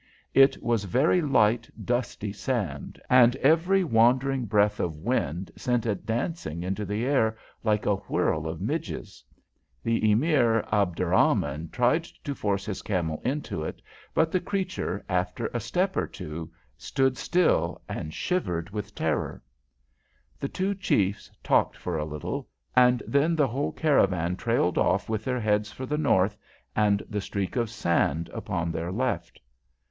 It 0.33 0.57
was 0.63 0.85
very 0.85 1.21
light, 1.21 1.69
dusty 1.85 2.33
sand, 2.33 2.99
and 3.07 3.35
every 3.35 3.83
wandering 3.83 4.45
breath 4.47 4.79
of 4.79 4.97
wind 4.97 5.51
sent 5.55 5.85
it 5.85 6.07
dancing 6.07 6.63
into 6.63 6.85
the 6.85 7.05
air 7.05 7.37
like 7.63 7.85
a 7.85 7.97
whirl 7.97 8.47
of 8.47 8.59
midges. 8.59 9.23
The 9.83 10.09
Emir 10.11 10.63
Abderrahman 10.73 11.69
tried 11.71 12.05
to 12.05 12.33
force 12.33 12.65
his 12.65 12.81
camel 12.81 13.21
into 13.23 13.63
it, 13.63 13.79
but 14.15 14.31
the 14.31 14.39
creature, 14.39 15.05
after 15.07 15.51
a 15.53 15.59
step 15.59 15.95
or 15.95 16.07
two, 16.07 16.51
stood 16.79 17.15
still 17.15 17.79
and 17.87 18.11
shivered 18.11 18.71
with 18.71 18.95
terror. 18.95 19.43
[Illustration: 20.41 20.41
The 20.41 20.47
creature, 20.49 20.81
stood 20.81 20.81
still 20.81 20.81
p171] 20.81 20.81
The 20.81 20.81
two 20.81 20.81
chiefs 20.81 21.31
talked 21.43 21.77
for 21.77 21.99
a 21.99 22.05
little, 22.05 22.49
and 22.75 23.03
then 23.07 23.35
the 23.35 23.47
whole 23.49 23.71
caravan 23.71 24.35
trailed 24.35 24.79
off 24.79 25.07
with 25.09 25.23
their 25.23 25.39
heads 25.41 25.71
for 25.71 25.85
the 25.85 25.99
north, 25.99 26.35
and 26.75 27.03
the 27.07 27.21
streak 27.21 27.55
of 27.55 27.69
sand 27.69 28.31
upon 28.33 28.71
their 28.71 28.91
left. 28.91 29.39